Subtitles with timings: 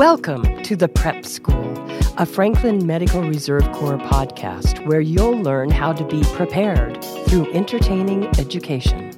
[0.00, 1.74] Welcome to the Prep School,
[2.16, 8.24] a Franklin Medical Reserve Corps podcast where you'll learn how to be prepared through entertaining
[8.38, 9.12] education.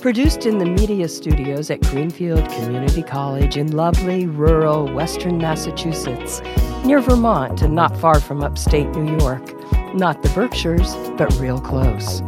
[0.00, 6.42] Produced in the media studios at Greenfield Community College in lovely rural western Massachusetts,
[6.84, 9.54] near Vermont and not far from upstate New York.
[9.94, 12.22] Not the Berkshires, but real close.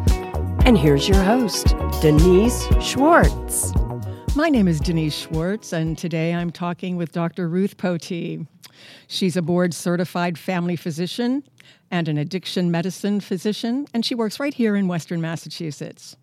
[0.64, 3.72] And here's your host, Denise Schwartz.
[4.36, 7.48] My name is Denise Schwartz, and today I'm talking with Dr.
[7.48, 8.46] Ruth Potee.
[9.06, 11.42] She's a board certified family physician
[11.90, 16.18] and an addiction medicine physician, and she works right here in Western Massachusetts.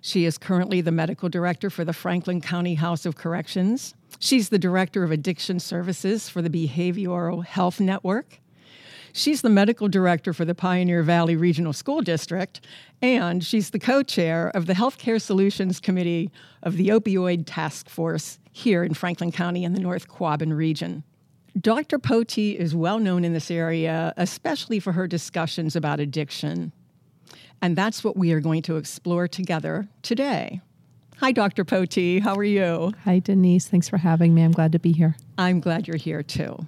[0.00, 3.94] She is currently the medical director for the Franklin County House of Corrections.
[4.18, 8.40] She's the director of addiction services for the Behavioral Health Network.
[9.12, 12.62] She's the medical director for the Pioneer Valley Regional School District,
[13.02, 16.30] and she's the co chair of the Healthcare Solutions Committee
[16.62, 21.04] of the Opioid Task Force here in Franklin County in the North Quabbin region.
[21.60, 21.98] Dr.
[21.98, 26.72] Potee is well known in this area, especially for her discussions about addiction.
[27.60, 30.62] And that's what we are going to explore together today.
[31.18, 31.64] Hi, Dr.
[31.64, 32.20] Potee.
[32.20, 32.92] How are you?
[33.04, 33.68] Hi, Denise.
[33.68, 34.42] Thanks for having me.
[34.42, 35.16] I'm glad to be here.
[35.36, 36.66] I'm glad you're here too.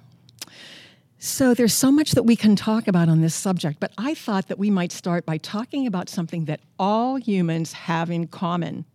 [1.25, 4.47] So, there's so much that we can talk about on this subject, but I thought
[4.47, 8.85] that we might start by talking about something that all humans have in common,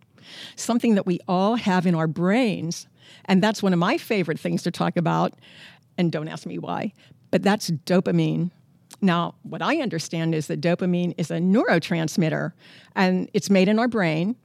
[0.54, 2.86] something that we all have in our brains.
[3.24, 5.34] And that's one of my favorite things to talk about.
[5.98, 6.92] And don't ask me why,
[7.32, 8.52] but that's dopamine.
[9.02, 12.52] Now, what I understand is that dopamine is a neurotransmitter
[12.94, 14.36] and it's made in our brain.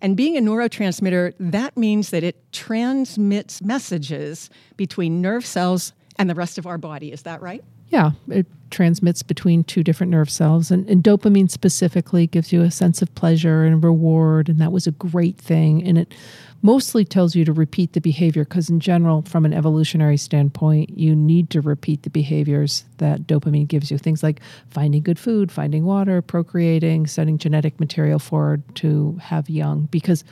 [0.00, 6.34] And being a neurotransmitter, that means that it transmits messages between nerve cells and the
[6.34, 7.12] rest of our body.
[7.12, 7.62] Is that right?
[7.88, 10.70] Yeah, it transmits between two different nerve cells.
[10.70, 14.48] And, and, dopamine specifically gives you a sense of pleasure and reward.
[14.48, 15.86] And that was a great thing.
[15.86, 16.14] And it
[16.62, 21.14] mostly tells you to repeat the behavior because, in general, from an evolutionary standpoint, you
[21.14, 23.98] need to repeat the behaviors that dopamine gives you.
[23.98, 24.40] Things like
[24.70, 29.86] finding good food, finding water, procreating, sending genetic material forward to have young.
[29.92, 30.24] Because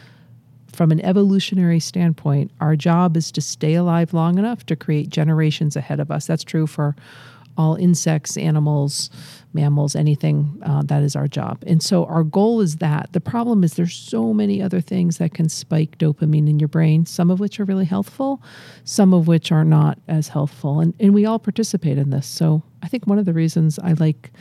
[0.73, 5.77] from an evolutionary standpoint, our job is to stay alive long enough to create generations
[5.77, 6.27] ahead of us.
[6.27, 6.97] That's true for
[7.59, 9.11] all insects, animals,
[9.53, 10.59] mammals, anything.
[10.65, 11.63] Uh, that is our job.
[11.67, 13.13] And so our goal is that.
[13.13, 17.05] The problem is there's so many other things that can spike dopamine in your brain,
[17.05, 18.43] some of which are really healthful,
[18.85, 20.81] some of which are not as healthful.
[20.81, 22.27] And, and we all participate in this.
[22.27, 24.33] So I think one of the reasons I like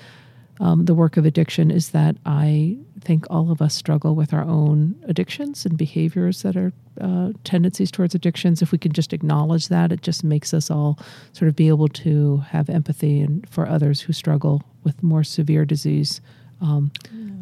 [0.59, 4.43] um, the work of addiction is that I think all of us struggle with our
[4.43, 8.61] own addictions and behaviors that are uh, tendencies towards addictions.
[8.61, 10.99] If we can just acknowledge that, it just makes us all
[11.33, 15.65] sort of be able to have empathy and for others who struggle with more severe
[15.65, 16.21] disease.
[16.61, 16.91] Um,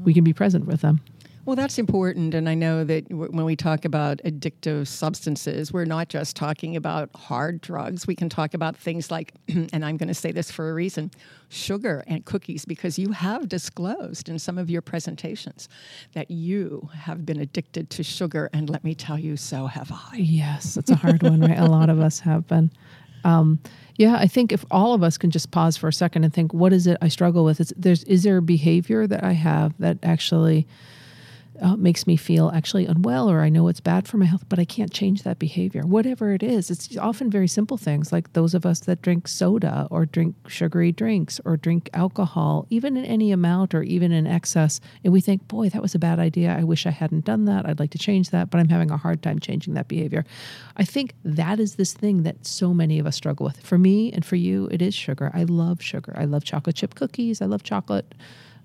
[0.03, 1.01] we can be present with them.
[1.49, 2.35] Well, that's important.
[2.35, 6.75] And I know that w- when we talk about addictive substances, we're not just talking
[6.75, 8.05] about hard drugs.
[8.05, 11.09] We can talk about things like, and I'm going to say this for a reason,
[11.47, 15.69] sugar and cookies, because you have disclosed in some of your presentations
[16.13, 18.51] that you have been addicted to sugar.
[18.53, 20.17] And let me tell you, so have I.
[20.17, 21.57] Yes, it's a hard one, right?
[21.57, 22.69] A lot of us have been.
[23.23, 23.59] Um,
[23.95, 26.53] yeah, I think if all of us can just pause for a second and think,
[26.53, 27.59] what is it I struggle with?
[27.59, 30.67] Is, there's, is there a behavior that I have that actually
[31.61, 34.59] uh, makes me feel actually unwell or I know it's bad for my health, but
[34.59, 35.81] I can't change that behavior.
[35.81, 39.87] Whatever it is, it's often very simple things like those of us that drink soda
[39.91, 44.79] or drink sugary drinks or drink alcohol, even in any amount or even in excess.
[45.03, 46.55] And we think, boy, that was a bad idea.
[46.57, 47.65] I wish I hadn't done that.
[47.65, 50.25] I'd like to change that, but I'm having a hard time changing that behavior.
[50.77, 53.59] I think that is this thing that so many of us struggle with.
[53.61, 55.31] For me and for you, it is sugar.
[55.33, 56.13] I love sugar.
[56.17, 57.41] I love chocolate chip cookies.
[57.41, 58.13] I love chocolate.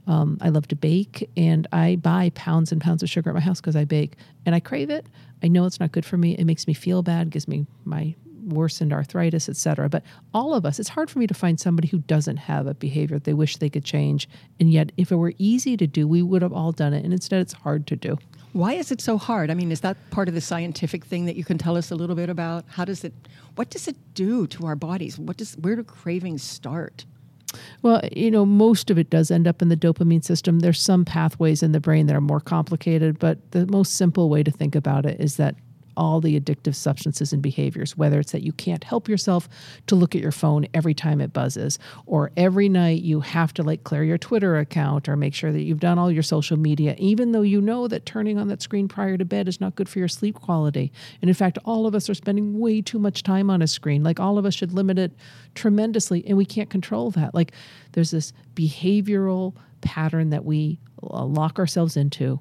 [0.06, 3.40] Um, I love to bake, and I buy pounds and pounds of sugar at my
[3.40, 5.06] house because I bake, and I crave it.
[5.42, 6.34] I know it's not good for me.
[6.36, 8.14] It makes me feel bad, gives me my
[8.46, 9.88] worsened arthritis, etc.
[9.88, 12.74] But all of us, it's hard for me to find somebody who doesn't have a
[12.74, 14.28] behavior they wish they could change.
[14.60, 17.04] And yet, if it were easy to do, we would have all done it.
[17.04, 18.18] And instead, it's hard to do.
[18.52, 19.50] Why is it so hard?
[19.50, 21.96] I mean, is that part of the scientific thing that you can tell us a
[21.96, 22.64] little bit about?
[22.68, 23.12] How does it,
[23.56, 25.18] what does it do to our bodies?
[25.18, 27.04] What does, where do cravings start?
[27.82, 30.60] Well, you know, most of it does end up in the dopamine system.
[30.60, 34.42] There's some pathways in the brain that are more complicated, but the most simple way
[34.42, 35.54] to think about it is that
[35.96, 39.48] all the addictive substances and behaviors, whether it's that you can't help yourself
[39.86, 43.62] to look at your phone every time it buzzes, or every night you have to
[43.62, 46.94] like clear your Twitter account or make sure that you've done all your social media,
[46.98, 49.88] even though you know that turning on that screen prior to bed is not good
[49.88, 50.92] for your sleep quality.
[51.20, 54.02] And in fact, all of us are spending way too much time on a screen.
[54.02, 55.12] Like all of us should limit it
[55.54, 57.34] tremendously, and we can't control that.
[57.34, 57.52] Like
[57.92, 62.40] there's this behavioral pattern that we uh, lock ourselves into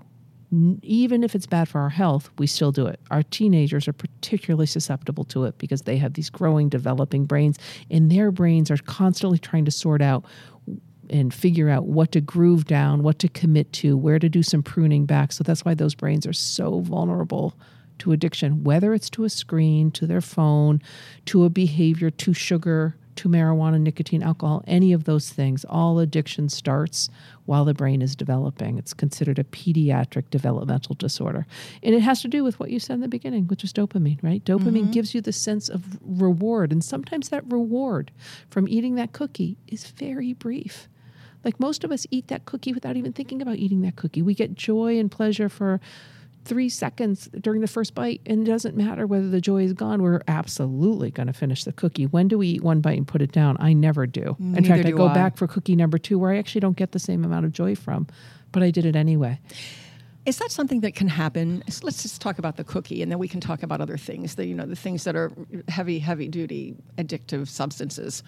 [0.83, 2.99] Even if it's bad for our health, we still do it.
[3.09, 7.57] Our teenagers are particularly susceptible to it because they have these growing, developing brains,
[7.89, 10.25] and their brains are constantly trying to sort out
[11.09, 14.61] and figure out what to groove down, what to commit to, where to do some
[14.61, 15.31] pruning back.
[15.31, 17.55] So that's why those brains are so vulnerable
[17.99, 20.81] to addiction, whether it's to a screen, to their phone,
[21.25, 25.65] to a behavior, to sugar, to marijuana, nicotine, alcohol, any of those things.
[25.65, 27.09] All addiction starts
[27.45, 28.77] while the brain is developing.
[28.77, 31.45] It's considered a pediatric developmental disorder.
[31.81, 34.21] And it has to do with what you said in the beginning, which is dopamine,
[34.23, 34.43] right?
[34.43, 34.91] Dopamine mm-hmm.
[34.91, 36.71] gives you the sense of reward.
[36.71, 38.11] And sometimes that reward
[38.49, 40.87] from eating that cookie is very brief.
[41.43, 44.21] Like most of us eat that cookie without even thinking about eating that cookie.
[44.21, 45.81] We get joy and pleasure for
[46.45, 50.01] three seconds during the first bite, and it doesn't matter whether the joy is gone.
[50.01, 52.05] We're absolutely going to finish the cookie.
[52.05, 53.57] When do we eat one bite and put it down?
[53.59, 54.35] I never do.
[54.39, 55.13] In Neither fact, I go I.
[55.13, 57.75] back for cookie number two where I actually don't get the same amount of joy
[57.75, 58.07] from,
[58.51, 59.39] but I did it anyway.
[60.25, 61.63] Is that something that can happen?
[61.81, 64.35] Let's just talk about the cookie, and then we can talk about other things.
[64.35, 65.31] The you know the things that are
[65.67, 68.23] heavy, heavy duty addictive substances.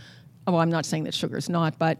[0.47, 1.97] Oh, I'm not saying that sugar's not, but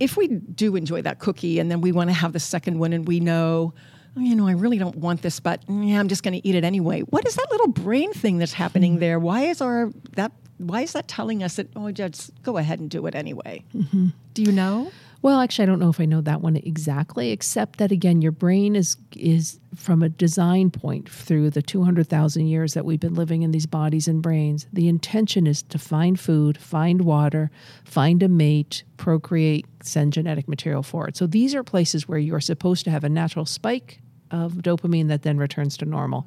[0.00, 2.92] if we do enjoy that cookie, and then we want to have the second one,
[2.92, 3.74] and we know.
[4.16, 6.54] "Oh, You know, I really don't want this, but yeah, I'm just going to eat
[6.54, 7.00] it anyway.
[7.00, 9.00] What is that little brain thing that's happening hmm.
[9.00, 9.18] there?
[9.18, 10.32] Why is our that?
[10.58, 11.68] Why is that telling us that?
[11.74, 13.64] Oh, just go ahead and do it anyway.
[13.74, 14.08] Mm-hmm.
[14.34, 14.90] Do you know?
[15.24, 18.30] Well, actually, I don't know if I know that one exactly, except that again, your
[18.30, 23.00] brain is is from a design point through the two hundred thousand years that we've
[23.00, 24.66] been living in these bodies and brains.
[24.70, 27.50] The intention is to find food, find water,
[27.84, 31.16] find a mate, procreate, send genetic material for it.
[31.16, 34.02] So these are places where you are supposed to have a natural spike
[34.34, 36.26] of dopamine that then returns to normal.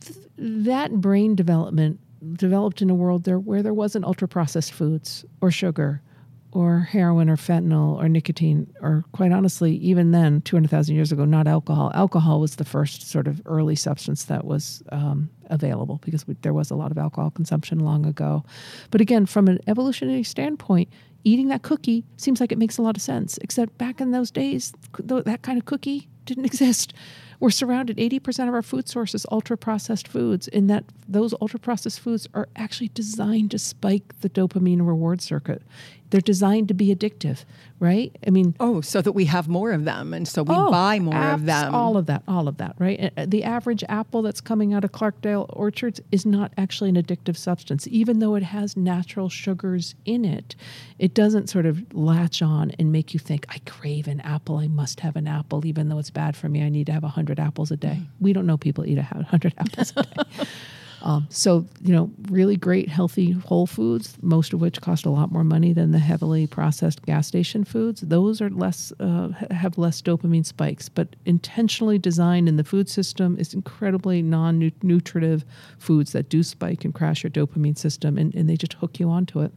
[0.00, 2.00] Th- that brain development
[2.34, 6.02] developed in a world there where there wasn't ultra processed foods or sugar
[6.52, 11.46] or heroin or fentanyl or nicotine or quite honestly even then 200000 years ago not
[11.46, 16.34] alcohol alcohol was the first sort of early substance that was um, available because we,
[16.42, 18.44] there was a lot of alcohol consumption long ago
[18.90, 20.88] but again from an evolutionary standpoint
[21.24, 24.30] eating that cookie seems like it makes a lot of sense except back in those
[24.30, 24.72] days
[25.08, 26.92] th- that kind of cookie didn't exist.
[27.38, 32.00] We're surrounded 80% of our food sources ultra processed foods in that those ultra processed
[32.00, 35.62] foods are actually designed to spike the dopamine reward circuit
[36.10, 37.44] they're designed to be addictive
[37.80, 38.14] right?
[38.26, 40.98] I mean Oh, so that we have more of them, and so we oh, buy
[40.98, 41.74] more of abs- them.
[41.74, 43.10] all of that all of that right?
[43.26, 47.88] The average apple that's coming out of clarkdale orchards is not actually an addictive substance
[47.88, 50.54] even though it has natural sugars in it.
[50.98, 54.58] It doesn't sort of latch on and make you think i crave an apple.
[54.58, 56.62] I must have an apple even though it's bad for me.
[56.62, 57.94] I need to have 100 apples a day.
[57.94, 58.04] Hmm.
[58.20, 60.46] We don't know people eat a 100 apples a day
[61.02, 65.32] Um, so, you know, really great, healthy whole foods, most of which cost a lot
[65.32, 68.02] more money than the heavily processed gas station foods.
[68.02, 73.36] Those are less, uh, have less dopamine spikes, but intentionally designed in the food system
[73.38, 75.44] is incredibly non nutritive
[75.78, 79.08] foods that do spike and crash your dopamine system, and, and they just hook you
[79.08, 79.52] onto it.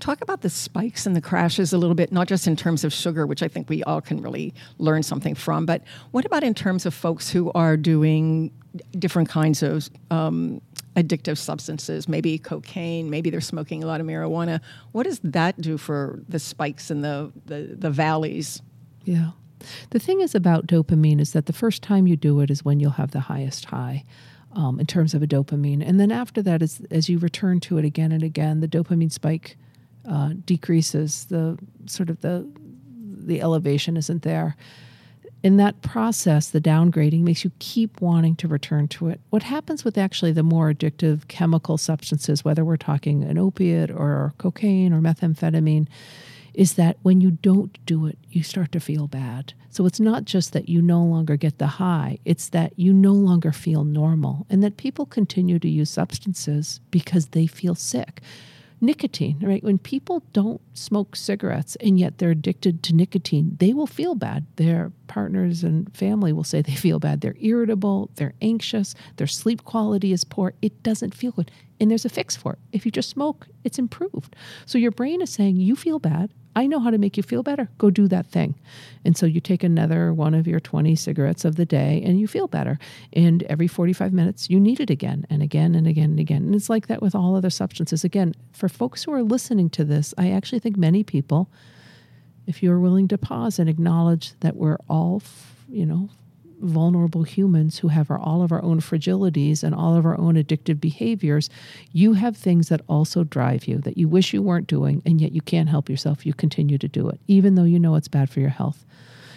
[0.00, 2.92] Talk about the spikes and the crashes a little bit, not just in terms of
[2.92, 6.54] sugar, which I think we all can really learn something from, but what about in
[6.54, 8.50] terms of folks who are doing
[8.98, 10.60] different kinds of um,
[10.96, 14.60] addictive substances, maybe cocaine, maybe they're smoking a lot of marijuana?
[14.92, 18.62] What does that do for the spikes and the, the, the valleys?
[19.04, 19.30] Yeah.
[19.90, 22.80] The thing is about dopamine is that the first time you do it is when
[22.80, 24.04] you'll have the highest high
[24.52, 25.86] um, in terms of a dopamine.
[25.86, 29.12] And then after that, is, as you return to it again and again, the dopamine
[29.12, 29.56] spike
[30.08, 31.26] uh, decreases.
[31.26, 32.48] The sort of the
[33.22, 34.56] the elevation isn't there.
[35.42, 39.20] In that process, the downgrading makes you keep wanting to return to it.
[39.30, 44.34] What happens with actually the more addictive chemical substances, whether we're talking an opiate or
[44.36, 45.88] cocaine or methamphetamine,
[46.52, 49.54] is that when you don't do it, you start to feel bad.
[49.70, 53.12] So it's not just that you no longer get the high, it's that you no
[53.12, 58.20] longer feel normal and that people continue to use substances because they feel sick.
[58.80, 59.62] Nicotine, right?
[59.62, 64.46] When people don't smoke cigarettes and yet they're addicted to nicotine, they will feel bad.
[64.56, 67.20] Their partners and family will say they feel bad.
[67.20, 70.54] They're irritable, they're anxious, their sleep quality is poor.
[70.62, 71.50] It doesn't feel good.
[71.80, 72.58] And there's a fix for it.
[72.72, 74.36] If you just smoke, it's improved.
[74.66, 76.30] So your brain is saying, You feel bad.
[76.56, 77.68] I know how to make you feel better.
[77.78, 78.56] Go do that thing.
[79.04, 82.26] And so you take another one of your 20 cigarettes of the day and you
[82.26, 82.78] feel better.
[83.12, 86.42] And every 45 minutes, you need it again and again and again and again.
[86.42, 88.02] And it's like that with all other substances.
[88.02, 91.48] Again, for folks who are listening to this, I actually think many people,
[92.46, 95.22] if you're willing to pause and acknowledge that we're all,
[95.68, 96.08] you know,
[96.60, 100.34] vulnerable humans who have our, all of our own fragilities and all of our own
[100.34, 101.50] addictive behaviors,
[101.92, 105.32] you have things that also drive you that you wish you weren't doing, and yet
[105.32, 106.24] you can't help yourself.
[106.24, 108.84] You continue to do it, even though you know it's bad for your health.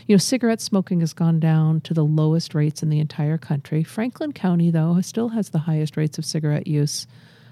[0.08, 3.84] You know, cigarette smoking has gone down to the lowest rates in the entire country.
[3.84, 7.08] Franklin County, though, still has the highest rates of cigarette use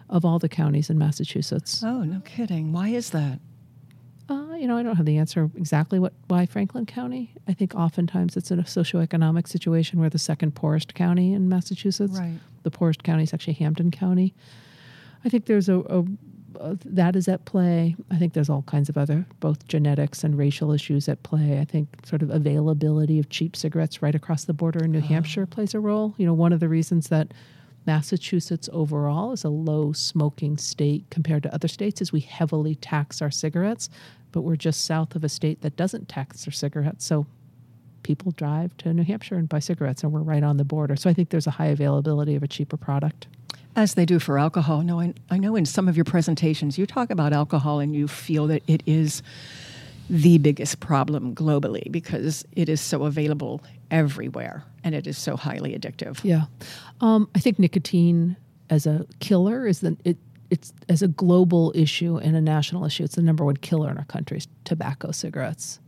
[0.10, 1.82] of all the counties in Massachusetts.
[1.84, 2.74] Oh, no kidding.
[2.74, 3.40] Why is that?
[4.62, 7.34] You know, I don't have the answer exactly what why Franklin County.
[7.48, 12.20] I think oftentimes it's in a socioeconomic situation where the second poorest county in Massachusetts.
[12.20, 12.38] Right.
[12.62, 14.36] The poorest county is actually Hampden County.
[15.26, 16.06] I think there's a, a,
[16.60, 17.96] a that is at play.
[18.12, 21.60] I think there's all kinds of other both genetics and racial issues at play.
[21.60, 25.08] I think sort of availability of cheap cigarettes right across the border in New ah.
[25.08, 26.14] Hampshire plays a role.
[26.18, 27.34] You know, one of the reasons that
[27.88, 33.24] Massachusetts overall is a low smoking state compared to other states is we heavily tax
[33.24, 33.90] our cigarettes,
[34.32, 37.06] but we're just south of a state that doesn't tax their cigarettes.
[37.06, 37.26] So
[38.04, 40.96] people drive to New Hampshire and buy cigarettes, and we're right on the border.
[40.96, 43.28] So I think there's a high availability of a cheaper product.
[43.76, 44.82] As they do for alcohol.
[44.82, 48.08] No, I, I know in some of your presentations you talk about alcohol and you
[48.08, 49.24] feel that it is
[50.10, 55.78] the biggest problem globally because it is so available everywhere and it is so highly
[55.78, 56.20] addictive.
[56.24, 56.46] Yeah,
[57.00, 58.36] um, I think nicotine
[58.70, 60.18] as a killer is the it.
[60.52, 63.04] It's as a global issue and a national issue.
[63.04, 64.42] It's the number one killer in our country.
[64.66, 65.80] Tobacco cigarettes.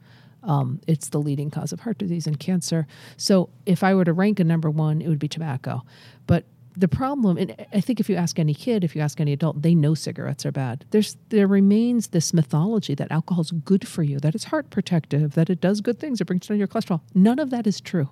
[0.41, 2.87] Um, it's the leading cause of heart disease and cancer.
[3.15, 5.83] So if I were to rank a number one, it would be tobacco.
[6.27, 9.33] But the problem, and I think if you ask any kid, if you ask any
[9.33, 10.85] adult, they know cigarettes are bad.
[10.89, 15.33] There's there remains this mythology that alcohol is good for you, that it's heart protective,
[15.35, 17.01] that it does good things, it brings down your cholesterol.
[17.13, 18.09] None of that is true,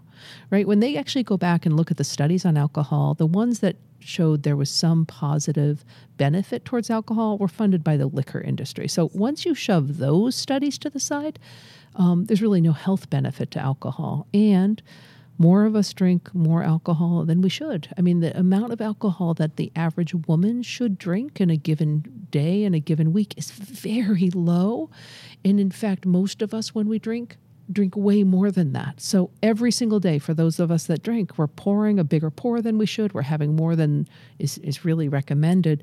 [0.50, 0.68] right?
[0.68, 3.78] When they actually go back and look at the studies on alcohol, the ones that
[4.00, 5.86] showed there was some positive
[6.18, 8.88] benefit towards alcohol were funded by the liquor industry.
[8.88, 11.40] So once you shove those studies to the side,
[11.96, 14.82] um, there's really no health benefit to alcohol, and
[15.42, 17.88] more of us drink more alcohol than we should.
[17.98, 22.28] I mean, the amount of alcohol that the average woman should drink in a given
[22.30, 24.92] day, in a given week, is very low.
[25.44, 27.38] And in fact, most of us, when we drink,
[27.72, 29.02] drink way more than that.
[29.02, 32.62] So every single day, for those of us that drink, we're pouring a bigger pour
[32.62, 33.14] than we should.
[33.14, 34.08] We're having more than
[34.38, 35.82] is, is really recommended.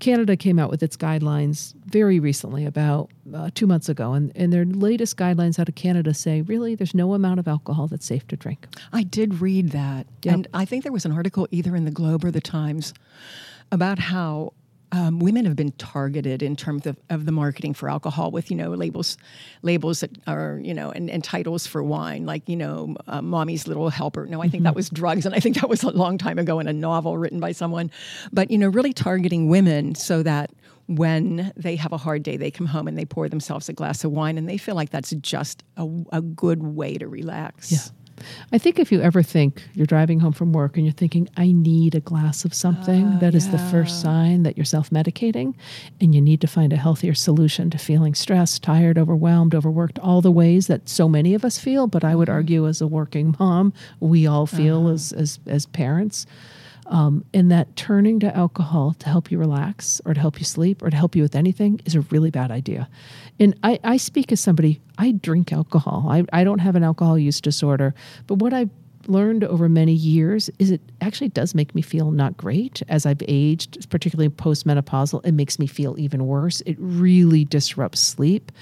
[0.00, 4.52] Canada came out with its guidelines very recently, about uh, two months ago, and, and
[4.52, 8.26] their latest guidelines out of Canada say really there's no amount of alcohol that's safe
[8.28, 8.66] to drink.
[8.92, 10.06] I did read that.
[10.22, 10.34] Yep.
[10.34, 12.92] And I think there was an article either in the Globe or the Times
[13.70, 14.52] about how
[14.92, 18.56] um, women have been targeted in terms of, of the marketing for alcohol with you
[18.56, 19.16] know labels
[19.62, 23.66] labels that are you know and, and titles for wine like you know uh, mommy's
[23.66, 24.26] little helper.
[24.26, 26.58] No i think that was drugs and i think that was a long time ago
[26.58, 27.90] in a novel written by someone.
[28.32, 30.50] But you know really targeting women so that
[30.86, 34.02] when they have a hard day they come home and they pour themselves a glass
[34.02, 37.70] of wine and they feel like that's just a, a good way to relax.
[37.70, 37.78] Yeah.
[38.52, 41.52] I think if you ever think you're driving home from work and you're thinking, I
[41.52, 45.54] need a glass of something, uh-huh, that is the first sign that you're self medicating
[46.00, 50.20] and you need to find a healthier solution to feeling stressed, tired, overwhelmed, overworked, all
[50.20, 51.86] the ways that so many of us feel.
[51.86, 52.36] But I would mm-hmm.
[52.36, 54.94] argue, as a working mom, we all feel uh-huh.
[54.94, 56.26] as, as, as parents.
[56.90, 60.82] Um, and that turning to alcohol to help you relax or to help you sleep
[60.82, 62.88] or to help you with anything is a really bad idea.
[63.38, 66.06] And I, I speak as somebody, I drink alcohol.
[66.10, 67.94] I, I don't have an alcohol use disorder.
[68.26, 68.70] But what I've
[69.06, 73.22] learned over many years is it actually does make me feel not great as I've
[73.28, 75.24] aged, particularly postmenopausal.
[75.24, 76.60] It makes me feel even worse.
[76.66, 78.52] It really disrupts sleep.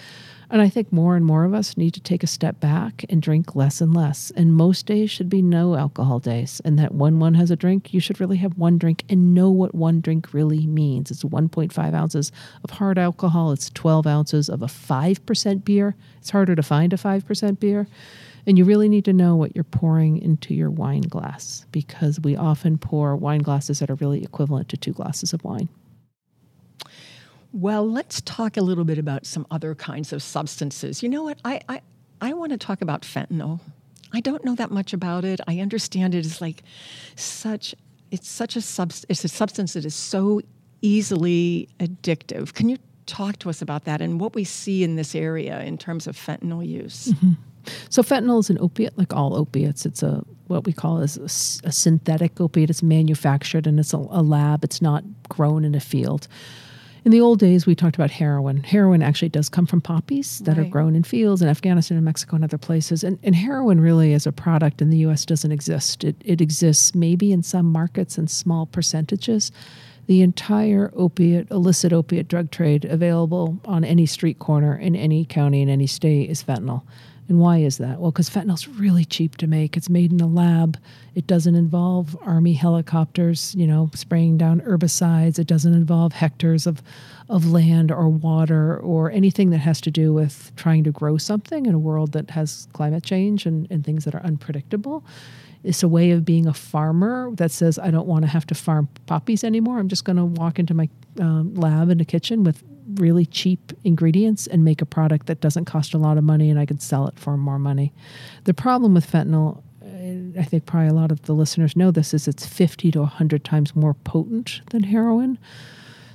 [0.51, 3.21] And I think more and more of us need to take a step back and
[3.21, 4.33] drink less and less.
[4.35, 6.63] And most days should be no alcohol days.
[6.65, 9.51] And that when one has a drink, you should really have one drink and know
[9.51, 11.11] what one drink really means.
[11.11, 12.33] It's 1.5 ounces
[12.65, 15.95] of hard alcohol, it's 12 ounces of a 5% beer.
[16.19, 17.87] It's harder to find a 5% beer.
[18.47, 22.37] And you really need to know what you're pouring into your wine glass because we
[22.37, 25.69] often pour wine glasses that are really equivalent to two glasses of wine.
[27.53, 31.03] Well, let's talk a little bit about some other kinds of substances.
[31.03, 31.39] You know what?
[31.45, 31.81] I, I,
[32.21, 33.61] I want to talk about fentanyl.
[34.13, 35.41] I don't know that much about it.
[35.47, 36.63] I understand it is like
[37.17, 37.75] such
[38.11, 40.41] it's such a subst- it's a substance that is so
[40.81, 42.55] easily addictive.
[42.55, 45.77] Can you talk to us about that and what we see in this area in
[45.79, 47.09] terms of fentanyl use?
[47.09, 47.33] Mm-hmm.
[47.91, 49.85] So fentanyl is an opiate, like all opiates.
[49.85, 52.71] It's a what we call is a synthetic opiate.
[52.71, 54.65] It's manufactured and it's a, a lab.
[54.65, 56.29] It's not grown in a field.
[57.09, 58.63] In the old days, we talked about heroin.
[58.63, 62.37] Heroin actually does come from poppies that are grown in fields in Afghanistan and Mexico
[62.37, 63.03] and other places.
[63.03, 66.05] And, and heroin really, as a product in the U.S., doesn't exist.
[66.05, 69.51] It, it exists maybe in some markets in small percentages.
[70.07, 75.63] The entire opiate, illicit opiate drug trade available on any street corner in any county
[75.63, 76.83] in any state is fentanyl.
[77.29, 78.01] And why is that?
[78.01, 79.77] Well, because fentanyl's really cheap to make.
[79.77, 80.79] It's made in a lab.
[81.15, 85.39] It doesn't involve army helicopters, you know, spraying down herbicides.
[85.39, 86.83] It doesn't involve hectares of,
[87.29, 91.67] of land or water or anything that has to do with trying to grow something
[91.67, 95.05] in a world that has climate change and, and things that are unpredictable.
[95.65, 98.55] It's a way of being a farmer that says, I don't want to have to
[98.55, 99.79] farm poppies anymore.
[99.79, 100.89] I'm just going to walk into my
[101.21, 102.63] um, lab in the kitchen with
[102.99, 106.59] really cheap ingredients and make a product that doesn't cost a lot of money and
[106.59, 107.93] I could sell it for more money.
[108.45, 109.63] The problem with fentanyl,
[110.39, 113.45] I think probably a lot of the listeners know this, is it's 50 to 100
[113.45, 115.39] times more potent than heroin.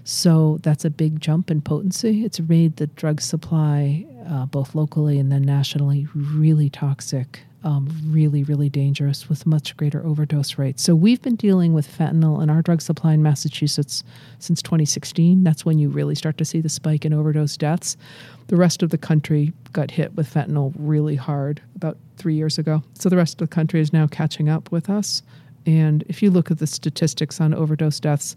[0.04, 2.26] So that's a big jump in potency.
[2.26, 8.44] It's made the drug supply, uh, both locally and then nationally, really toxic um, really,
[8.44, 10.84] really dangerous with much greater overdose rates.
[10.84, 14.04] So we've been dealing with fentanyl in our drug supply in Massachusetts
[14.40, 15.44] since 2016.
[15.44, 17.96] That's when you really start to see the spike in overdose deaths.
[18.48, 22.84] The rest of the country got hit with fentanyl really hard about three years ago.
[22.96, 25.24] So the rest of the country is now catching up with us.
[25.66, 28.36] And if you look at the statistics on overdose deaths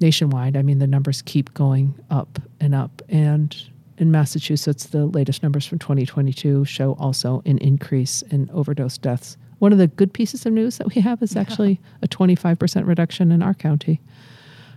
[0.00, 3.00] nationwide, I mean, the numbers keep going up and up.
[3.08, 3.56] And
[4.02, 9.38] in Massachusetts, the latest numbers from 2022 show also an increase in overdose deaths.
[9.60, 13.32] One of the good pieces of news that we have is actually a 25% reduction
[13.32, 14.00] in our county.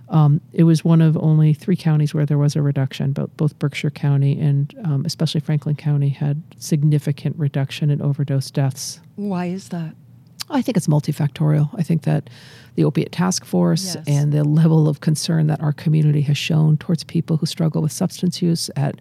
[0.10, 3.58] Um, it was one of only three counties where there was a reduction, but both
[3.58, 9.00] Berkshire County and um, especially Franklin County had significant reduction in overdose deaths.
[9.16, 9.96] Why is that?
[10.50, 11.70] I think it's multifactorial.
[11.78, 12.30] I think that
[12.76, 14.04] the opiate task force yes.
[14.08, 17.92] and the level of concern that our community has shown towards people who struggle with
[17.92, 19.00] substance use at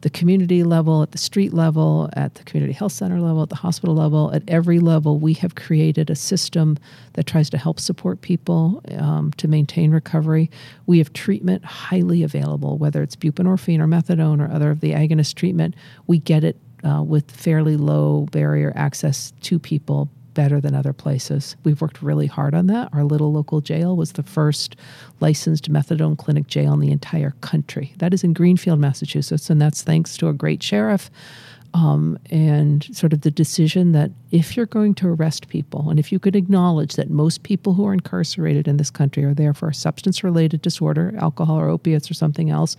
[0.00, 3.56] the community level, at the street level, at the community health center level, at the
[3.56, 6.78] hospital level, at every level, we have created a system
[7.12, 10.50] that tries to help support people um, to maintain recovery.
[10.86, 15.34] We have treatment highly available, whether it's buprenorphine or methadone or other of the agonist
[15.34, 15.74] treatment.
[16.06, 21.56] We get it uh, with fairly low barrier access to people better than other places.
[21.64, 22.88] We've worked really hard on that.
[22.92, 24.76] Our little local jail was the first
[25.20, 27.94] licensed methadone clinic jail in the entire country.
[27.98, 31.10] That is in Greenfield, Massachusetts, and that's thanks to a great sheriff.
[31.72, 36.10] Um, and sort of the decision that if you're going to arrest people, and if
[36.10, 39.68] you could acknowledge that most people who are incarcerated in this country are there for
[39.68, 42.76] a substance related disorder, alcohol or opiates or something else,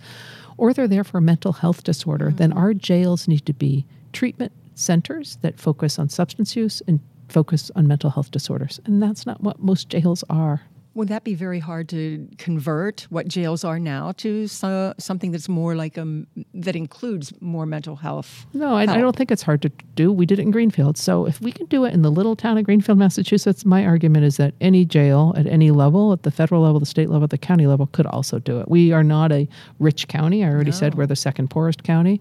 [0.58, 2.36] or they're there for a mental health disorder, mm-hmm.
[2.36, 7.00] then our jails need to be treatment centers that focus on substance use and
[7.32, 8.80] focus on mental health disorders.
[8.84, 10.62] And that's not what most jails are.
[10.94, 15.48] Would that be very hard to convert what jails are now to so, something that's
[15.48, 18.44] more like a um, that includes more mental health?
[18.52, 20.12] No, I, I, don't think it's hard to do.
[20.12, 20.98] We did it in Greenfield.
[20.98, 24.26] So if we can do it in the little town of Greenfield, Massachusetts, my argument
[24.26, 27.38] is that any jail at any level, at the federal level, the state level, the
[27.38, 28.68] county level, could also do it.
[28.68, 30.44] We are not a rich county.
[30.44, 30.76] I already no.
[30.76, 32.20] said we're the second poorest county.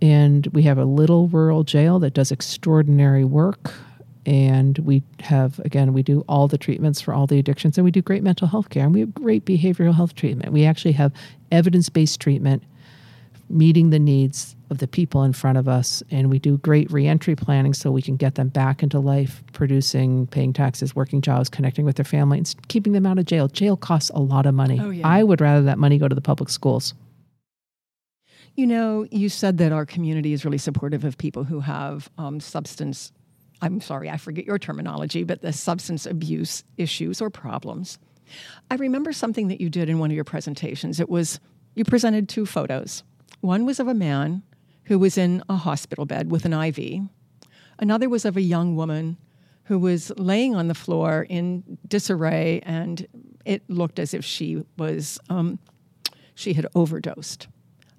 [0.00, 3.72] And we have a little rural jail that does extraordinary work
[4.28, 7.90] and we have again we do all the treatments for all the addictions and we
[7.90, 10.52] do great mental health care and we have great behavioral health treatment.
[10.52, 11.12] We actually have
[11.50, 12.62] evidence-based treatment
[13.48, 17.34] meeting the needs of the people in front of us and we do great reentry
[17.34, 21.86] planning so we can get them back into life producing paying taxes working jobs connecting
[21.86, 23.48] with their family and keeping them out of jail.
[23.48, 24.78] Jail costs a lot of money.
[24.78, 25.08] Oh, yeah.
[25.08, 26.92] i would rather that money go to the public schools.
[28.56, 32.40] You know, you said that our community is really supportive of people who have um,
[32.40, 33.12] substance
[33.60, 37.98] I'm sorry, I forget your terminology, but the substance abuse issues or problems.
[38.70, 41.00] I remember something that you did in one of your presentations.
[41.00, 41.40] It was
[41.74, 43.02] you presented two photos.
[43.40, 44.42] One was of a man
[44.84, 47.02] who was in a hospital bed with an IV.
[47.78, 49.16] Another was of a young woman
[49.64, 53.06] who was laying on the floor in disarray, and
[53.44, 55.58] it looked as if she was um,
[56.34, 57.48] she had overdosed.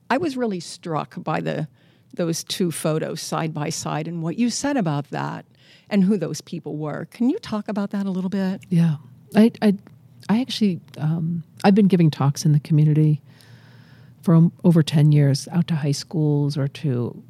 [0.10, 1.68] I was really struck by the
[2.16, 5.46] those two photos side by side and what you said about that
[5.90, 7.06] and who those people were.
[7.06, 8.62] Can you talk about that a little bit?
[8.70, 8.98] Yeah,
[9.36, 9.76] I I,
[10.30, 13.22] I actually um, I've been giving talks in the community
[14.22, 17.24] for over ten years, out to high schools or to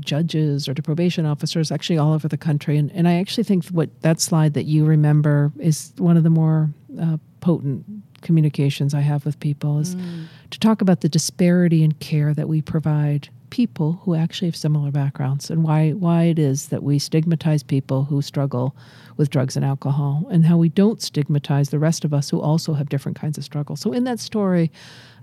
[0.00, 2.78] judges or to probation officers, actually all over the country.
[2.78, 6.30] And and I actually think what that slide that you remember is one of the
[6.30, 7.84] more uh, potent
[8.22, 10.26] communications I have with people is mm.
[10.50, 14.90] to talk about the disparity in care that we provide people who actually have similar
[14.90, 18.74] backgrounds and why why it is that we stigmatize people who struggle
[19.18, 22.74] with drugs and alcohol and how we don't stigmatize the rest of us who also
[22.74, 23.80] have different kinds of struggles.
[23.80, 24.70] So in that story,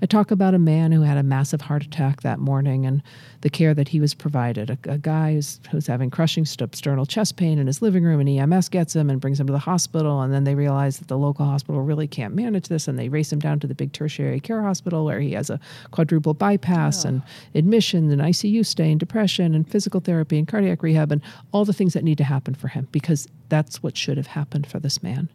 [0.01, 3.01] I talk about a man who had a massive heart attack that morning and
[3.41, 4.69] the care that he was provided.
[4.69, 8.27] A, a guy who's, who's having crushing sternal chest pain in his living room, and
[8.27, 10.21] EMS gets him and brings him to the hospital.
[10.21, 13.31] And then they realize that the local hospital really can't manage this, and they race
[13.31, 15.59] him down to the big tertiary care hospital where he has a
[15.91, 17.09] quadruple bypass oh.
[17.09, 17.21] and
[17.53, 21.73] admission an ICU stay and depression and physical therapy and cardiac rehab and all the
[21.73, 25.03] things that need to happen for him because that's what should have happened for this
[25.03, 25.29] man.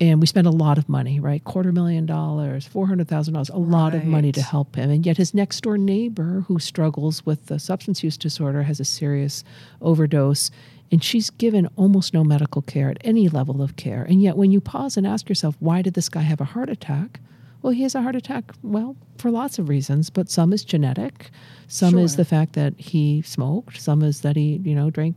[0.00, 1.42] And we spent a lot of money, right?
[1.44, 4.90] Quarter million dollars, $400,000, a lot of money to help him.
[4.90, 8.84] And yet his next door neighbor who struggles with the substance use disorder has a
[8.84, 9.44] serious
[9.80, 10.50] overdose
[10.90, 14.02] and she's given almost no medical care at any level of care.
[14.02, 16.68] And yet when you pause and ask yourself, why did this guy have a heart
[16.68, 17.20] attack?
[17.64, 21.30] Well, he has a heart attack, well, for lots of reasons, but some is genetic,
[21.66, 25.16] some is the fact that he smoked, some is that he, you know, drank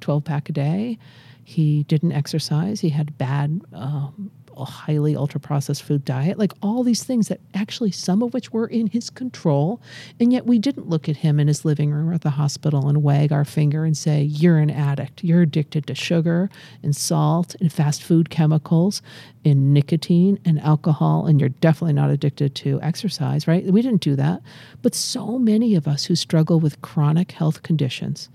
[0.00, 0.98] 12 pack a day.
[1.44, 2.80] He didn't exercise.
[2.80, 4.30] He had bad, um,
[4.64, 6.38] highly ultra processed food diet.
[6.38, 9.80] Like all these things that actually, some of which were in his control.
[10.18, 12.88] And yet we didn't look at him in his living room or at the hospital
[12.88, 15.22] and wag our finger and say, You're an addict.
[15.22, 16.50] You're addicted to sugar
[16.82, 19.02] and salt and fast food chemicals
[19.44, 21.26] and nicotine and alcohol.
[21.26, 23.64] And you're definitely not addicted to exercise, right?
[23.64, 24.42] We didn't do that.
[24.82, 28.28] But so many of us who struggle with chronic health conditions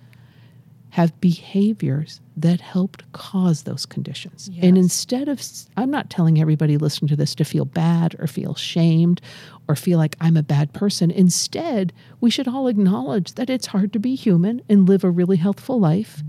[0.92, 4.50] have behaviors that helped cause those conditions.
[4.62, 5.42] And instead of,
[5.78, 9.22] I'm not telling everybody listening to this to feel bad or feel shamed
[9.70, 11.10] or feel like I'm a bad person.
[11.10, 15.38] Instead, we should all acknowledge that it's hard to be human and live a really
[15.38, 16.22] healthful life.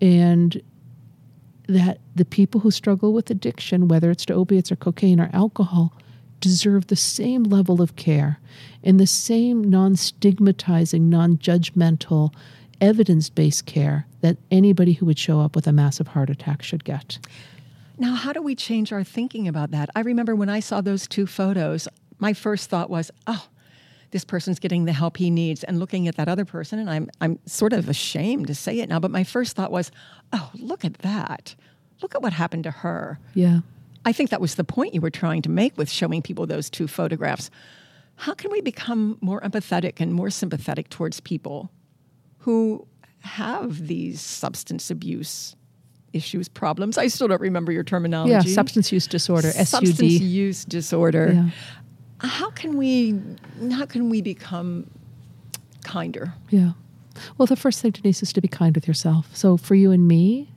[0.00, 0.60] And
[1.68, 5.94] that the people who struggle with addiction, whether it's to opiates or cocaine or alcohol,
[6.40, 8.38] deserve the same level of care
[8.82, 12.34] and the same non stigmatizing, non judgmental,
[12.80, 16.84] evidence based care that anybody who would show up with a massive heart attack should
[16.84, 17.18] get.
[17.98, 19.90] Now, how do we change our thinking about that?
[19.94, 21.86] I remember when I saw those two photos,
[22.18, 23.46] my first thought was, oh,
[24.10, 25.64] this person's getting the help he needs.
[25.64, 28.88] And looking at that other person, and I'm, I'm sort of ashamed to say it
[28.88, 29.90] now, but my first thought was,
[30.32, 31.54] oh, look at that.
[32.02, 33.18] Look at what happened to her.
[33.34, 33.60] Yeah.
[34.04, 36.68] I think that was the point you were trying to make with showing people those
[36.68, 37.50] two photographs.
[38.16, 41.70] How can we become more empathetic and more sympathetic towards people
[42.44, 42.86] who
[43.20, 45.56] have these substance abuse
[46.12, 46.98] issues, problems?
[46.98, 48.32] I still don't remember your terminology.
[48.32, 48.54] Yeah.
[48.54, 49.66] Substance use disorder, SUD.
[49.66, 51.32] Substance use disorder.
[51.32, 51.48] Yeah.
[52.18, 53.18] How can we
[53.72, 54.90] how can we become
[55.84, 56.34] kinder?
[56.50, 56.72] Yeah.
[57.38, 59.34] Well, the first thing, Denise, is to be kind with yourself.
[59.34, 60.50] So for you and me,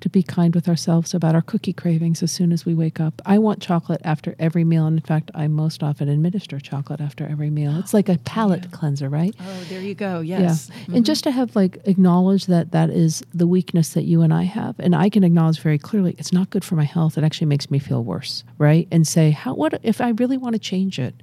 [0.00, 3.20] to be kind with ourselves about our cookie cravings as soon as we wake up.
[3.24, 4.86] I want chocolate after every meal.
[4.86, 7.76] And in fact, I most often administer chocolate after every meal.
[7.78, 9.34] It's like a palate cleanser, right?
[9.40, 10.20] Oh, there you go.
[10.20, 10.68] Yes.
[10.68, 10.76] Yeah.
[10.76, 11.02] And mm-hmm.
[11.02, 14.76] just to have like acknowledge that that is the weakness that you and I have.
[14.78, 17.16] And I can acknowledge very clearly it's not good for my health.
[17.16, 18.88] It actually makes me feel worse, right?
[18.90, 21.14] And say, how what if I really want to change it?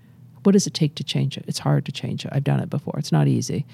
[0.44, 1.46] What does it take to change it?
[1.48, 2.32] It's hard to change it.
[2.34, 2.96] I've done it before.
[2.98, 3.66] It's not easy.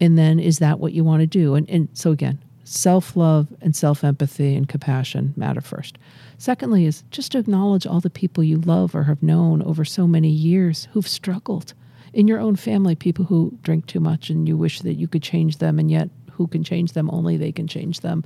[0.00, 1.54] And then is that what you want to do?
[1.54, 2.38] And and so again,
[2.70, 5.98] self-love and self-empathy and compassion matter first.
[6.38, 10.06] Secondly is just to acknowledge all the people you love or have known over so
[10.06, 11.74] many years who've struggled
[12.12, 15.22] in your own family, people who drink too much and you wish that you could
[15.22, 17.10] change them, and yet who can change them?
[17.10, 18.24] Only they can change them.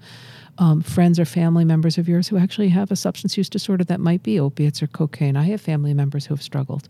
[0.59, 3.99] Um, friends or family members of yours who actually have a substance use disorder that
[3.99, 5.37] might be opiates or cocaine.
[5.39, 6.87] I have family members who have struggled.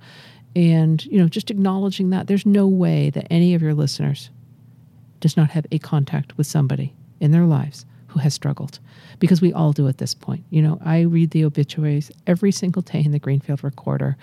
[0.56, 4.30] And, you know, just acknowledging that there's no way that any of your listeners
[5.20, 8.78] does not have a contact with somebody in their lives who has struggled
[9.18, 10.44] because we all do at this point.
[10.50, 14.16] You know, I read the obituaries every single day in the Greenfield Recorder,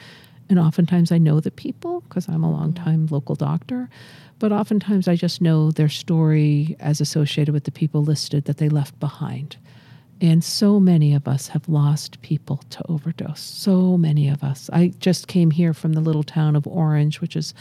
[0.49, 3.89] and oftentimes I know the people because I'm a longtime local doctor,
[4.39, 8.69] but oftentimes I just know their story as associated with the people listed that they
[8.69, 9.57] left behind.
[10.21, 13.39] And so many of us have lost people to overdose.
[13.39, 14.69] So many of us.
[14.71, 17.55] I just came here from the little town of Orange, which is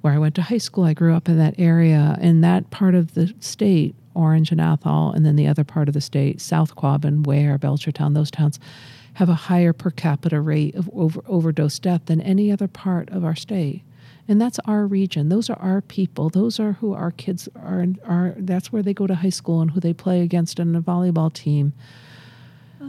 [0.00, 0.82] where I went to high school.
[0.82, 2.18] I grew up in that area.
[2.20, 5.94] And that part of the state, Orange and Athol, and then the other part of
[5.94, 8.60] the state, South Quabbin, Ware, Belchertown, those towns
[9.14, 13.24] have a higher per capita rate of over, overdose death than any other part of
[13.24, 13.82] our state.
[14.28, 15.28] And that's our region.
[15.28, 16.28] Those are our people.
[16.28, 17.84] Those are who our kids are.
[18.04, 20.82] are that's where they go to high school and who they play against in a
[20.82, 21.72] volleyball team.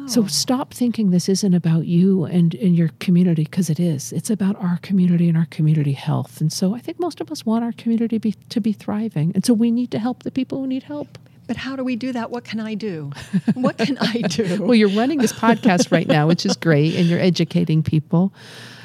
[0.07, 0.27] So oh.
[0.27, 4.13] stop thinking this isn't about you and, and your community because it is.
[4.13, 6.39] It's about our community and our community health.
[6.39, 9.31] And so I think most of us want our community be, to be thriving.
[9.35, 11.17] And so we need to help the people who need help.
[11.47, 12.31] But how do we do that?
[12.31, 13.11] What can I do?
[13.55, 14.63] What can I do?
[14.63, 18.33] Well, you're running this podcast right now, which is great, and you're educating people.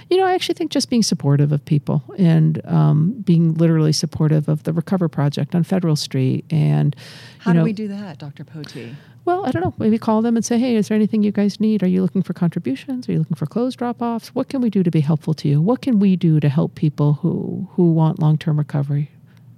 [0.09, 4.49] You know, I actually think just being supportive of people and um, being literally supportive
[4.49, 6.45] of the Recover Project on Federal Street.
[6.51, 6.95] And,
[7.39, 8.45] how you know, do we do that, Dr.
[8.45, 8.95] Potee?
[9.25, 9.75] Well, I don't know.
[9.79, 11.83] Maybe call them and say, hey, is there anything you guys need?
[11.83, 13.09] Are you looking for contributions?
[13.09, 14.29] Are you looking for clothes drop offs?
[14.29, 15.61] What can we do to be helpful to you?
[15.61, 19.11] What can we do to help people who, who want long term recovery?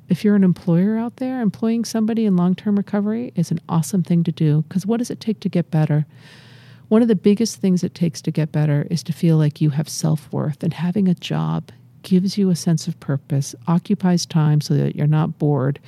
[0.09, 4.03] If you're an employer out there, employing somebody in long term recovery is an awesome
[4.03, 6.07] thing to do because what does it take to get better?
[6.89, 9.71] One of the biggest things it takes to get better is to feel like you
[9.71, 11.71] have self worth, and having a job
[12.03, 15.79] gives you a sense of purpose, occupies time so that you're not bored,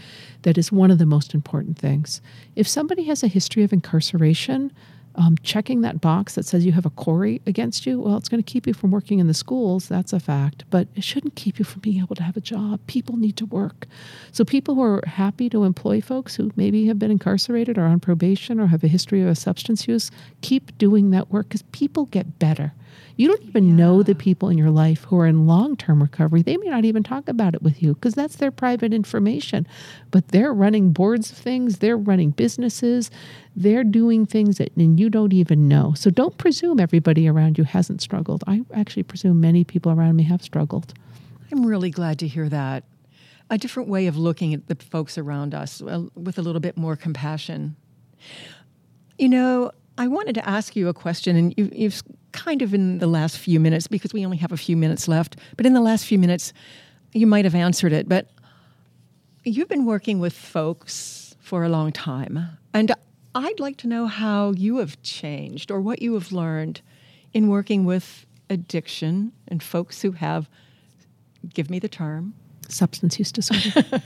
[0.43, 2.21] that is one of the most important things.
[2.57, 4.73] If somebody has a history of incarceration,
[5.15, 8.43] um, checking that box that says you have a CORI against you, well, it's going
[8.43, 9.89] to keep you from working in the schools.
[9.89, 10.65] That's a fact.
[10.71, 12.81] But it shouldn't keep you from being able to have a job.
[12.87, 13.87] People need to work.
[14.33, 18.01] So, people who are happy to employ folks who maybe have been incarcerated or on
[18.01, 22.39] probation or have a history of substance use, keep doing that work because people get
[22.39, 22.73] better.
[23.17, 23.75] You don't even yeah.
[23.75, 26.43] know the people in your life who are in long term recovery.
[26.43, 29.67] They may not even talk about it with you because that's their private information.
[30.11, 33.11] But they're running boards of things, they're running businesses,
[33.55, 35.93] they're doing things that and you don't even know.
[35.95, 38.43] So don't presume everybody around you hasn't struggled.
[38.47, 40.95] I actually presume many people around me have struggled.
[41.53, 42.85] I'm really glad to hear that.
[43.51, 46.77] A different way of looking at the folks around us uh, with a little bit
[46.77, 47.75] more compassion.
[49.19, 53.01] You know, I wanted to ask you a question, and you, you've kind of in
[53.01, 55.83] the last few minutes, because we only have a few minutes left, but in the
[55.83, 56.55] last few minutes,
[57.13, 58.09] you might have answered it.
[58.09, 58.31] But
[59.45, 62.95] you've been working with folks for a long time, and
[63.35, 66.81] I'd like to know how you have changed or what you have learned
[67.35, 70.49] in working with addiction and folks who have,
[71.53, 72.33] give me the term,
[72.71, 74.01] substance use disorder.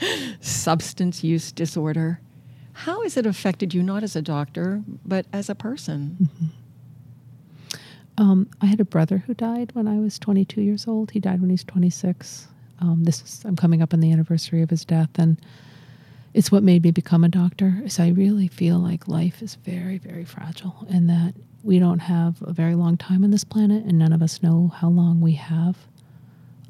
[0.40, 2.20] substance use disorder.
[2.84, 6.16] How has it affected you, not as a doctor, but as a person?
[6.22, 6.46] Mm-hmm.
[8.16, 11.10] Um, I had a brother who died when I was 22 years old.
[11.10, 12.48] He died when he was 26.
[12.80, 15.38] Um, this is, I'm coming up on the anniversary of his death, and
[16.32, 17.82] it's what made me become a doctor.
[17.84, 22.40] Is I really feel like life is very, very fragile, and that we don't have
[22.40, 25.32] a very long time on this planet, and none of us know how long we
[25.32, 25.76] have.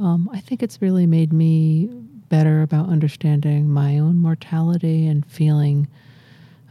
[0.01, 1.89] Um, I think it's really made me
[2.31, 5.87] better about understanding my own mortality and feeling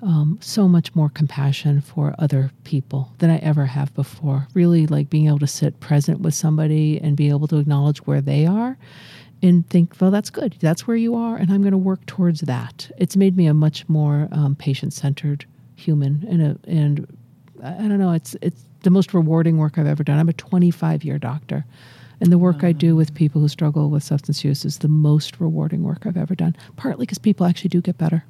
[0.02, 4.48] um, so much more compassion for other people than I ever have before.
[4.56, 8.22] Really, like being able to sit present with somebody and be able to acknowledge where
[8.22, 8.78] they are
[9.42, 10.56] and think, well, that's good.
[10.60, 12.90] That's where you are, and I'm going to work towards that.
[12.98, 15.46] It's made me a much more um, patient centered
[15.76, 17.18] human, and a, and
[17.64, 18.12] I don't know.
[18.12, 20.18] It's it's the most rewarding work I've ever done.
[20.18, 21.66] I'm a 25 year doctor.
[22.22, 25.40] And the work I do with people who struggle with substance use is the most
[25.40, 28.26] rewarding work I've ever done, partly because people actually do get better.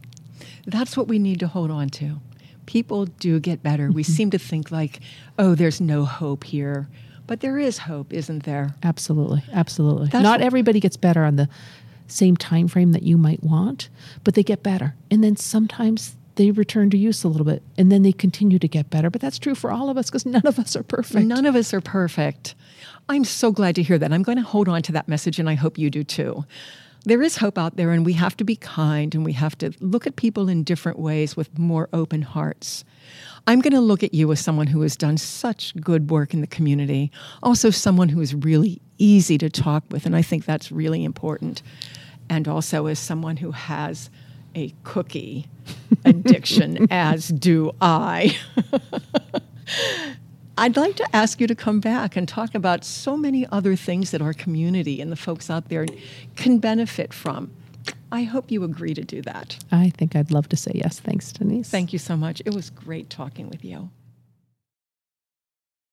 [0.65, 2.19] That's what we need to hold on to.
[2.65, 3.85] People do get better.
[3.85, 3.95] Mm-hmm.
[3.95, 4.99] We seem to think like,
[5.39, 6.87] oh, there's no hope here.
[7.25, 8.75] But there is hope, isn't there?
[8.83, 9.43] Absolutely.
[9.51, 10.07] Absolutely.
[10.09, 11.49] That's Not everybody gets better on the
[12.07, 13.89] same time frame that you might want,
[14.23, 14.95] but they get better.
[15.11, 18.67] And then sometimes they return to use a little bit and then they continue to
[18.69, 19.09] get better.
[19.09, 21.27] But that's true for all of us because none of us are perfect.
[21.27, 22.55] None of us are perfect.
[23.09, 24.13] I'm so glad to hear that.
[24.13, 26.45] I'm going to hold on to that message, and I hope you do too.
[27.03, 29.73] There is hope out there, and we have to be kind and we have to
[29.81, 32.85] look at people in different ways with more open hearts.
[33.45, 36.39] I'm going to look at you as someone who has done such good work in
[36.39, 37.11] the community,
[37.43, 41.63] also someone who is really easy to talk with, and I think that's really important.
[42.29, 44.09] And also as someone who has
[44.55, 45.47] a cookie
[46.05, 48.37] addiction, as do I.
[50.57, 54.11] I'd like to ask you to come back and talk about so many other things
[54.11, 55.85] that our community and the folks out there
[56.35, 57.51] can benefit from.
[58.11, 59.63] I hope you agree to do that.
[59.71, 60.99] I think I'd love to say yes.
[60.99, 61.69] Thanks, Denise.
[61.69, 62.41] Thank you so much.
[62.45, 63.89] It was great talking with you.